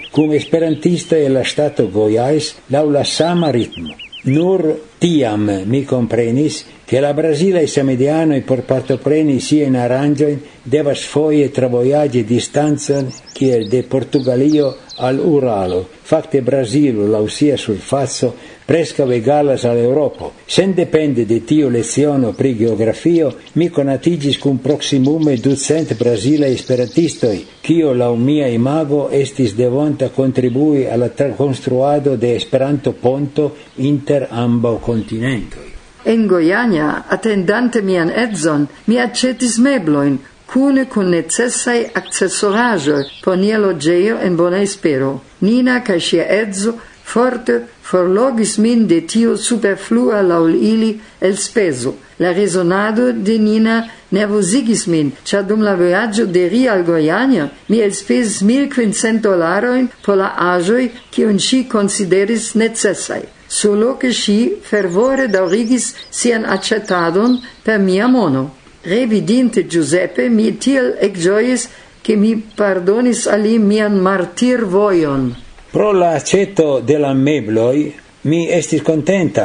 cum 0.09 0.31
esperantista 0.31 1.17
e 1.17 1.27
la 1.27 1.43
stato 1.43 1.89
Goiais 1.91 2.55
lau 2.67 2.89
la 2.89 3.03
sama 3.03 3.51
ritmo. 3.51 4.08
Nur 4.27 4.65
tiam 4.99 5.45
mi 5.65 5.85
comprenis 5.85 6.65
che 6.83 6.99
la 6.99 7.13
Brasile 7.13 7.63
e 7.63 8.41
por 8.41 8.63
partopreni 8.63 9.39
sien 9.39 9.75
arrangioin 9.75 10.41
devas 10.61 11.05
foie 11.05 11.49
travoiagi 11.49 12.25
distanzon 12.25 13.07
kiel 13.31 13.69
de 13.69 13.83
Portugalio 13.83 14.75
al 14.97 15.19
Uralo. 15.19 15.87
Fakte 16.03 16.41
Brasilo, 16.41 17.07
la 17.07 17.19
usia 17.19 17.55
sul 17.55 17.77
fazzo 17.77 18.35
presca 18.69 19.03
vegalas 19.03 19.65
al 19.65 19.77
Europo. 19.77 20.33
Sen 20.45 20.75
depende 20.75 21.25
de 21.25 21.39
tio 21.43 21.69
leciono 21.69 22.33
pri 22.33 22.53
geografio, 22.53 23.31
mi 23.53 23.69
conatigis 23.69 24.37
cum 24.37 24.59
proximume 24.61 25.37
ducent 25.37 25.95
Brasila 25.97 26.45
esperantistoi, 26.45 27.47
kio 27.65 27.95
lau 27.97 28.13
mia 28.15 28.45
imago 28.47 29.07
estis 29.09 29.55
devonta 29.55 30.09
contribui 30.09 30.85
alla 30.85 31.09
construado 31.35 32.15
de 32.15 32.35
Esperanto 32.35 32.93
ponto 32.93 33.55
inter 33.77 34.27
ambau 34.29 34.77
continentoi. 34.77 35.73
En 36.03 36.27
Goiania, 36.27 37.05
attendante 37.09 37.81
mian 37.81 38.11
edzon, 38.13 38.67
mi 38.85 38.99
accetis 38.99 39.57
mebloin, 39.57 40.19
cune 40.45 40.87
con 40.87 41.09
necessai 41.09 41.89
accessoragioi 41.93 43.05
por 43.23 43.37
nia 43.37 43.57
logeio 43.57 44.19
en 44.21 44.35
bona 44.35 44.61
espero. 44.61 45.21
Nina 45.39 45.81
ca 45.81 45.99
sia 45.99 46.25
edzo 46.27 46.77
forte 47.11 47.55
forlogis 47.89 48.57
min 48.57 48.87
de 48.87 48.99
tio 49.01 49.37
superflua 49.37 50.21
laul 50.21 50.53
ili 50.55 50.91
el 51.21 51.37
speso. 51.37 51.93
La 52.19 52.31
resonado 52.33 53.11
de 53.11 53.37
Nina 53.39 53.77
nervosigis 54.11 54.85
min, 54.87 55.11
cia 55.23 55.41
dum 55.41 55.61
la 55.61 55.73
vojaĝo 55.79 56.25
de 56.35 56.45
ri 56.53 56.67
al 56.67 56.83
Goiania 56.83 57.49
mi 57.69 57.79
el 57.85 57.93
spes 57.93 58.41
1500 58.41 59.21
dolaroin 59.23 59.89
por 60.05 60.17
la 60.21 60.29
agioi 60.51 60.91
cion 61.11 61.39
si 61.39 61.65
consideris 61.67 62.53
necessai. 62.55 63.23
Solo 63.47 63.97
che 63.97 64.13
si 64.13 64.57
fervore 64.61 65.27
daurigis 65.27 65.93
sian 66.09 66.45
accettadon 66.45 67.39
per 67.63 67.79
mia 67.79 68.07
mono. 68.07 68.55
Revidinte 68.83 69.65
Giuseppe, 69.65 70.29
mi 70.29 70.57
tiel 70.57 70.95
ec 70.99 71.17
gioies 71.17 71.67
che 72.01 72.15
mi 72.15 72.35
pardonis 72.55 73.25
ali 73.27 73.57
mian 73.57 73.99
martir 73.99 74.65
voion. 74.65 75.48
Pro 75.71 75.91
la 75.91 76.15
aceto 76.15 76.79
de 76.79 76.97
la 76.97 77.11
mebloi 77.13 77.93
mi 78.23 78.39
estis 78.49 78.81
contenta, 78.81 79.43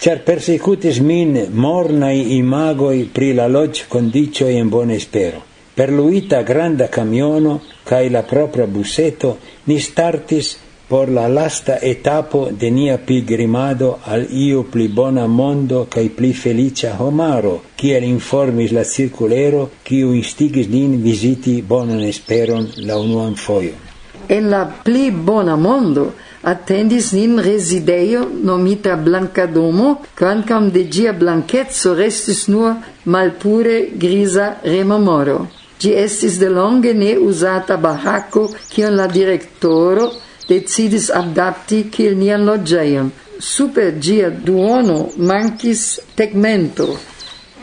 char 0.00 0.22
persecutis 0.24 1.02
min 1.04 1.34
mornai 1.52 2.32
imagoi 2.36 3.02
pri 3.12 3.34
la 3.36 3.46
lodge 3.46 3.84
condicioi 3.86 4.56
in 4.56 4.70
buon 4.72 4.90
espero. 4.90 5.42
Per 5.74 5.92
luita 5.92 6.40
granda 6.40 6.88
camiono 6.88 7.60
cae 7.84 8.08
la 8.08 8.22
propria 8.22 8.64
busseto 8.66 9.36
ni 9.64 9.78
startis 9.78 10.56
por 10.88 11.10
la 11.10 11.28
lasta 11.28 11.78
etapo 11.82 12.48
de 12.50 12.70
nia 12.70 12.96
pilgrimado 12.96 13.98
al 14.04 14.24
iu 14.30 14.64
pli 14.72 14.88
bona 14.88 15.26
mondo 15.26 15.86
cae 15.90 16.08
pli 16.08 16.32
felicia 16.32 16.94
homaro, 16.96 17.60
kiel 17.76 18.04
informis 18.04 18.72
la 18.72 18.84
circulero, 18.84 19.68
kiu 19.82 20.14
instigis 20.14 20.72
nin 20.72 21.02
visiti 21.02 21.60
bonan 21.60 22.00
esperon 22.00 22.70
la 22.76 22.96
unuan 22.96 23.36
foion 23.36 23.85
en 24.28 24.50
la 24.50 24.64
pli 24.84 25.10
bona 25.10 25.56
mondo 25.56 26.12
attendis 26.46 27.12
nin 27.12 27.38
resideio 27.42 28.20
nomita 28.42 28.96
Blanca 28.96 29.46
Domo, 29.46 30.02
quancam 30.18 30.70
de 30.70 30.84
gia 30.90 31.12
blanchezzo 31.12 31.94
restis 31.94 32.46
nur 32.48 32.76
malpure 33.04 33.78
grisa 34.02 34.46
rememoro. 34.62 35.48
Gi 35.80 35.90
estis 36.04 36.38
de 36.38 36.48
longe 36.48 36.92
ne 36.94 37.16
usata 37.18 37.76
barraco 37.76 38.46
kion 38.70 38.94
la 38.96 39.06
directoro 39.06 40.06
decidis 40.48 41.10
adapti 41.10 41.82
kiel 41.90 42.14
nian 42.16 42.46
loĝejon. 42.46 43.10
Super 43.38 43.90
gia 44.00 44.30
duono 44.30 45.10
mancis 45.18 45.98
tegmento, 46.16 46.86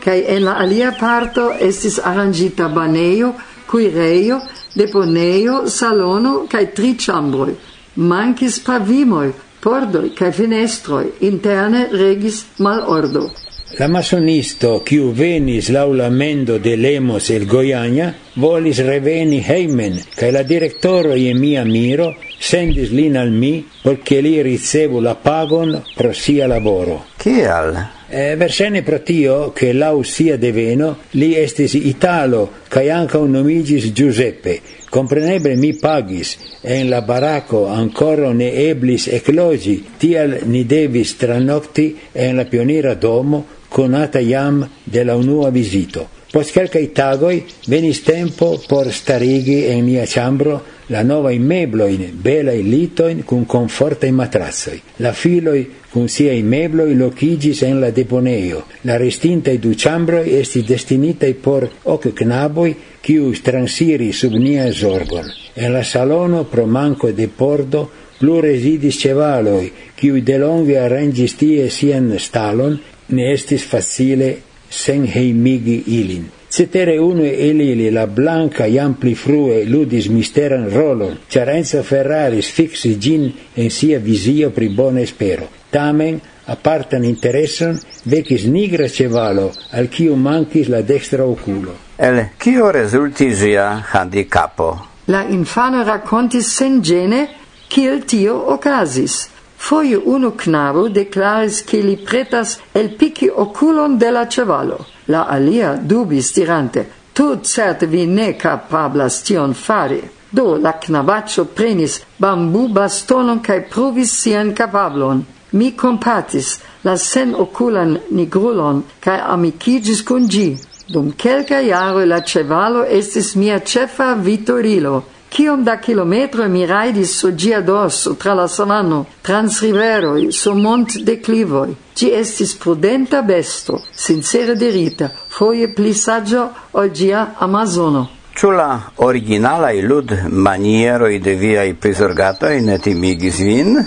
cae 0.04 0.20
en 0.36 0.44
la 0.44 0.58
alia 0.62 0.92
parto 1.00 1.48
estis 1.58 1.98
arrangita 1.98 2.68
baneio 2.68 3.32
cuireio, 3.66 4.40
deponeio, 4.74 5.66
salono 5.66 6.46
cae 6.48 6.72
tri 6.72 6.96
chambroi. 6.96 7.54
Mancis 7.94 8.58
pavimoi, 8.60 9.32
pordoi 9.60 10.12
cae 10.12 10.32
finestroi, 10.32 11.12
interne 11.20 11.88
regis 11.92 12.44
malordo. 12.58 13.30
La 13.78 13.88
masonisto, 13.88 14.84
quiu 14.86 15.10
venis 15.10 15.68
laulamendo 15.68 16.60
de 16.60 16.76
Lemos 16.76 17.30
el 17.30 17.46
Goiania, 17.46 18.14
volis 18.36 18.78
reveni 18.78 19.40
heimen, 19.42 19.98
cae 20.14 20.30
la 20.30 20.42
directoro 20.42 21.14
e 21.14 21.34
mia 21.34 21.64
miro 21.64 22.14
sendis 22.38 22.90
lin 22.90 23.16
al 23.16 23.30
mi, 23.30 23.64
porque 23.82 24.20
li 24.20 24.42
ricevu 24.42 25.00
la 25.00 25.14
pagon 25.14 25.82
pro 25.96 26.12
sia 26.12 26.46
laboro. 26.46 27.04
Cial? 27.18 27.93
Eh, 28.06 28.36
versene 28.36 28.82
pro 28.82 29.00
tio 29.00 29.52
che 29.52 29.72
lau 29.72 30.02
sia 30.02 30.36
deveno 30.36 30.98
li 31.12 31.34
estis 31.34 31.72
Italo 31.72 32.50
cae 32.68 32.90
anca 32.90 33.18
un 33.18 33.30
nomigis 33.30 33.92
Giuseppe. 33.92 34.60
Compreneble 34.90 35.56
mi 35.56 35.72
pagis 35.72 36.36
en 36.60 36.90
la 36.90 37.00
baracco 37.00 37.66
ancora 37.66 38.30
ne 38.32 38.52
eblis 38.68 39.08
eclogi 39.08 39.82
tial 39.96 40.40
ni 40.44 40.66
devis 40.66 41.16
tranocti 41.16 41.96
en 42.12 42.36
la 42.36 42.44
pionira 42.44 42.94
domo 42.94 43.46
conata 43.68 44.20
iam 44.20 44.68
de 44.84 45.02
la 45.02 45.16
unua 45.16 45.50
visito. 45.50 46.13
Post 46.34 46.50
quelcae 46.50 46.88
tagoi 46.90 47.44
venis 47.70 48.00
tempo 48.02 48.56
por 48.66 48.88
starigi 48.90 49.68
en 49.70 49.84
mia 49.86 50.02
ciambro 50.04 50.56
la 50.90 51.04
novae 51.06 51.38
mebloin, 51.38 52.00
belae 52.22 52.62
litoin 52.62 53.20
cun 53.22 53.44
confortae 53.46 54.10
matrazzoi. 54.10 54.80
La 54.98 55.12
filoi 55.14 55.60
cun 55.92 56.08
siei 56.10 56.42
mebloi 56.42 56.96
locigis 56.98 57.62
en 57.62 57.78
la 57.80 57.92
deponeio. 57.94 58.64
La 58.82 58.96
restintae 58.98 59.60
du 59.62 59.76
ciambroi 59.78 60.34
esti 60.40 60.64
destinitae 60.66 61.36
por 61.44 61.68
hoc 61.84 62.08
knaboi 62.18 62.74
ciu 63.06 63.30
transiri 63.38 64.10
sub 64.12 64.34
nia 64.34 64.66
zorgon. 64.72 65.30
En 65.54 65.70
la 65.72 65.84
salono 65.84 66.42
pro 66.50 66.66
manco 66.66 67.12
de 67.12 67.28
pordo 67.28 67.84
plu 68.18 68.40
residis 68.40 68.98
cevaloi, 68.98 69.70
ciu 70.00 70.18
delonge 70.18 70.80
arrangis 70.82 71.38
tie 71.38 71.70
sian 71.70 72.10
stalon, 72.18 72.74
ne 73.14 73.30
estis 73.32 73.62
facile 73.62 74.32
sen 74.74 75.06
heimigi 75.06 75.82
ilin. 75.86 76.26
Cetere 76.54 76.98
uno 77.02 77.24
el 77.24 77.60
ili, 77.60 77.90
la 77.90 78.06
blanca, 78.06 78.66
iam 78.66 78.94
pli 78.94 79.14
frue 79.18 79.64
ludis 79.66 80.06
misteran 80.08 80.68
rolon, 80.70 81.16
char 81.28 81.48
Enzo 81.50 81.82
Ferraris 81.82 82.50
fixi 82.54 82.94
gin 83.00 83.32
en 83.56 83.70
sia 83.70 83.98
visio 83.98 84.50
pri 84.50 84.68
bona 84.68 85.02
espero. 85.02 85.48
Tamen, 85.70 86.20
apartan 86.46 87.04
intereson 87.04 87.78
vecis 88.04 88.46
nigra 88.46 88.88
cevalo, 88.88 89.50
al 89.72 89.88
kiu 89.90 90.14
mancis 90.16 90.68
la 90.68 90.82
destra 90.82 91.26
oculo. 91.26 91.74
El 91.98 92.22
cio 92.38 92.70
rezultis 92.70 93.38
ĝia 93.42 93.66
handicapo? 93.90 94.70
La 95.06 95.24
infano 95.28 95.82
racontis 95.84 96.54
sen 96.54 96.80
gene, 96.82 97.26
kiel 97.68 98.04
tio 98.06 98.38
ocasis. 98.54 99.33
Foje 99.64 99.98
unu 99.98 100.30
knabo 100.30 100.88
declaris 100.88 101.62
che 101.64 101.78
li 101.80 101.96
pretas 101.96 102.58
el 102.74 102.80
elpiki 102.82 103.30
oculon 103.30 103.98
de 103.98 104.10
la 104.10 104.24
cevalo. 104.26 104.84
La 105.06 105.22
alia 105.36 105.70
dubis 105.76 106.34
dirante, 106.34 106.82
tut 107.14 107.46
certe 107.46 107.86
vi 107.86 108.04
ne 108.06 108.36
capablas 108.36 109.22
tion 109.22 109.54
fari. 109.54 110.02
Do 110.30 110.58
la 110.64 110.72
knabaccio 110.72 111.44
prenis 111.44 112.02
bambu 112.18 112.68
bastonon 112.68 113.40
cae 113.40 113.62
provis 113.62 114.12
sian 114.20 114.52
capablon. 114.52 115.24
Mi 115.52 115.72
compatis 115.72 116.58
la 116.82 116.96
sen 116.96 117.34
oculan 117.34 117.98
nigrulon 118.10 118.84
cae 119.00 119.20
amicigis 119.34 120.04
cun 120.04 120.28
gi. 120.28 120.58
Dum 120.92 121.12
quelca 121.16 121.60
iaro 121.60 122.04
la 122.04 122.20
cevalo 122.20 122.84
estis 122.84 123.34
mia 123.34 123.58
cefa 123.60 124.12
vitorilo, 124.14 125.04
Kiom 125.34 125.64
da 125.64 125.80
kilometro 125.80 126.48
mi 126.48 126.66
raidis 126.66 127.18
su 127.18 127.32
gia 127.32 127.60
doso, 127.60 128.14
tra 128.14 128.34
la 128.34 128.48
savano, 128.48 129.04
trans 129.22 129.62
riveroi, 129.62 130.32
su 130.32 130.52
mont 130.54 130.92
declivoi. 131.02 131.74
Gi 131.96 132.10
estis 132.14 132.52
prudenta 132.54 133.22
besto, 133.22 133.80
sincere 133.90 134.54
dirita, 134.54 135.10
foie 135.28 135.68
pli 135.74 135.92
saggio 135.92 136.44
ol 136.70 136.90
gia 136.90 137.34
Amazono. 137.38 138.04
Ĉu 138.34 138.50
la 138.50 138.68
originalaj 139.08 139.80
ludmanieroj 139.82 141.18
de 141.26 141.34
viaj 141.34 141.74
prizorgatoj 141.82 142.54
ne 142.68 142.78
timigis 142.78 143.42
vin? 143.42 143.82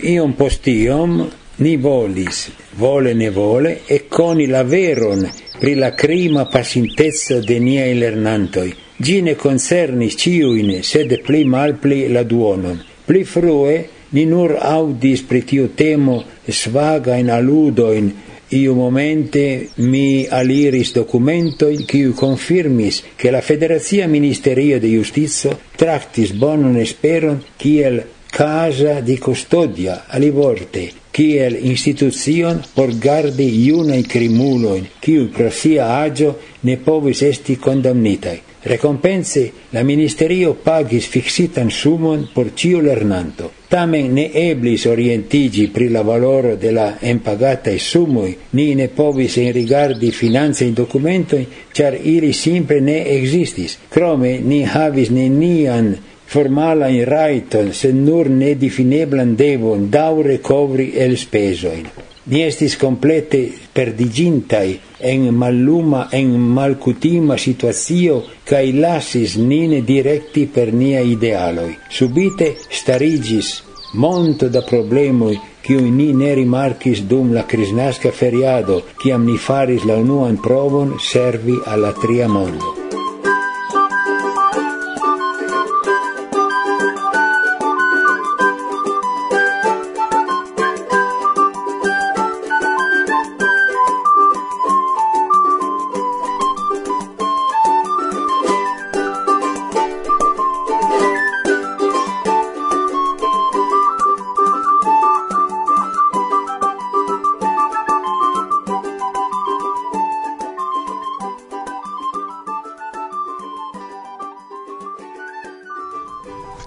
Iom 0.00 0.32
post 0.40 0.64
iom 0.72 1.20
ni 1.58 1.76
volis, 1.76 2.48
vole 2.80 3.12
ne 3.14 3.28
vole, 3.30 3.76
e 3.86 4.06
coni 4.08 4.48
la 4.48 4.64
veron 4.64 5.28
pri 5.60 5.74
la 5.74 5.92
crima 5.92 6.48
pasintezza 6.48 7.40
de 7.44 7.60
niai 7.60 7.94
lernantoi, 8.00 8.72
gine 8.96 9.34
concernis 9.36 10.16
ciuin, 10.16 10.82
sed 10.82 11.12
pli 11.26 11.44
malpli 11.44 12.06
la 12.08 12.22
duonon. 12.22 12.80
Pli 13.06 13.24
frue 13.24 13.76
ni 14.16 14.24
nur 14.24 14.56
audis 14.60 15.22
pri 15.28 15.42
tiu 15.44 15.68
temo 15.76 16.22
svagain 16.48 17.30
aludoin, 17.30 18.10
iu 18.48 18.74
momente 18.74 19.68
mi 19.76 20.26
aliris 20.30 20.92
documentoin 20.94 21.84
cui 21.84 22.12
confirmis 22.14 23.02
che 23.16 23.30
la 23.30 23.40
Federazia 23.40 24.06
Ministerio 24.06 24.78
de 24.78 24.88
Justizio 24.88 25.58
tractis 25.76 26.32
bonon 26.32 26.76
esperon 26.76 27.42
kiel 27.56 28.04
casa 28.30 29.00
di 29.00 29.18
custodia 29.18 30.04
alivorte 30.06 30.92
kiel 31.16 31.56
institucion 31.64 32.60
por 32.74 32.92
gardi 32.98 33.46
iunai 33.66 34.02
crimuloin, 34.04 34.84
kiu 35.00 35.30
pro 35.32 35.48
sia 35.50 35.86
agio 36.02 36.36
ne 36.60 36.76
povis 36.76 37.22
esti 37.22 37.56
condamnitai. 37.56 38.55
Recompense 38.66 39.52
la 39.70 39.84
ministerio 39.84 40.56
pagis 40.58 41.06
fixitan 41.06 41.68
sumon 41.70 42.24
por 42.34 42.48
ciu 42.58 42.80
lernanto. 42.82 43.52
Tamen 43.70 44.08
ne 44.14 44.24
eblis 44.40 44.88
orientigi 44.90 45.68
pri 45.70 45.86
la 45.94 46.02
valoro 46.02 46.56
de 46.56 46.72
la 46.74 46.86
empagatai 46.98 47.78
sumoi, 47.78 48.32
ni 48.58 48.74
ne 48.74 48.88
povis 48.88 49.36
in 49.36 49.52
rigardi 49.52 50.10
finanze 50.10 50.64
in 50.64 50.74
documentoi, 50.74 51.46
char 51.72 51.94
ili 51.94 52.32
simple 52.32 52.80
ne 52.80 52.98
existis. 53.14 53.78
Crome 53.88 54.40
ni 54.42 54.64
havis 54.64 55.14
nenian 55.14 55.94
formala 56.26 56.88
in 56.88 57.04
raiton, 57.06 57.70
se 57.72 57.92
nur 57.92 58.26
ne 58.26 58.56
defineblan 58.58 59.36
devon 59.36 59.86
daure 59.90 60.40
covri 60.42 60.90
el 60.98 61.14
spesoin. 61.16 61.86
Ni 62.26 62.40
estis 62.42 62.74
complete 62.74 63.40
perdigintai 63.72 64.80
en 64.98 65.28
malluma, 65.30 66.08
en 66.10 66.32
malcutima 66.56 67.36
situatio, 67.38 68.16
cae 68.44 68.72
lasis 68.74 69.36
nine 69.38 69.82
directi 69.86 70.46
per 70.46 70.72
nia 70.74 71.04
idealoi. 71.06 71.76
Subite 71.88 72.56
starigis 72.66 73.52
monto 73.94 74.48
da 74.48 74.62
problemoi 74.66 75.38
kiu 75.66 75.82
ni 75.98 76.12
ne 76.14 76.32
rimarcis 76.34 77.04
dum 77.10 77.30
la 77.36 77.44
crisnasca 77.52 78.10
feriado, 78.10 78.80
ciam 79.02 79.26
ni 79.26 79.38
faris 79.46 79.86
la 79.86 79.98
unuan 80.02 80.42
provon 80.48 80.98
servi 81.12 81.60
alla 81.64 81.92
tria 82.02 82.28
mondo. 82.28 82.75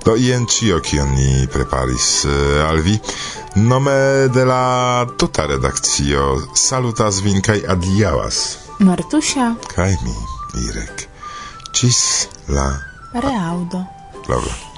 Do 0.10 0.16
ien 0.18 0.48
cio 0.50 0.80
kion 0.82 1.12
ni 1.14 1.46
preparis 1.54 2.06
eh, 2.26 2.64
al 2.66 2.80
vi. 2.82 2.96
Nome 3.62 3.94
de 4.34 4.46
la 4.52 5.06
tuta 5.22 5.46
redakcio 5.52 6.24
salutas 6.58 7.20
vin 7.22 7.38
kaj 7.46 7.60
adiaŭas. 7.76 8.40
Martusia. 8.90 9.52
Kaj 9.76 9.92
mi, 10.08 10.16
Irek. 10.64 11.06
Cis 11.78 12.02
la... 12.50 12.66
Reaudo. 13.14 13.84
Dobra. 14.26 14.69